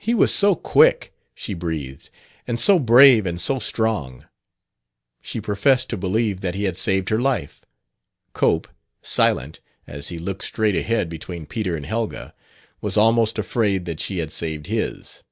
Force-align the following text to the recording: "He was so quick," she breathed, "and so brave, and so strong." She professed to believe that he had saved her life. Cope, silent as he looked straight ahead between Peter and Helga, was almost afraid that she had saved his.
"He 0.00 0.14
was 0.14 0.34
so 0.34 0.56
quick," 0.56 1.14
she 1.32 1.54
breathed, 1.54 2.10
"and 2.44 2.58
so 2.58 2.80
brave, 2.80 3.24
and 3.24 3.40
so 3.40 3.60
strong." 3.60 4.26
She 5.22 5.40
professed 5.40 5.88
to 5.90 5.96
believe 5.96 6.40
that 6.40 6.56
he 6.56 6.64
had 6.64 6.76
saved 6.76 7.08
her 7.08 7.20
life. 7.20 7.64
Cope, 8.32 8.66
silent 9.00 9.60
as 9.86 10.08
he 10.08 10.18
looked 10.18 10.42
straight 10.42 10.74
ahead 10.74 11.08
between 11.08 11.46
Peter 11.46 11.76
and 11.76 11.86
Helga, 11.86 12.34
was 12.80 12.96
almost 12.96 13.38
afraid 13.38 13.84
that 13.84 14.00
she 14.00 14.18
had 14.18 14.32
saved 14.32 14.66
his. 14.66 15.22